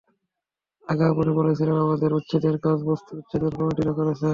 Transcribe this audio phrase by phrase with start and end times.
[0.83, 4.27] আগে আপনি বলছিলেন, আমাদের উচ্ছেদের কাজ বস্তি উচ্ছেদন কমিটিরা করছে।